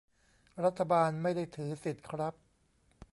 [0.63, 2.33] รัฐบาลไม่ได้ถือสิทธิ์ครับ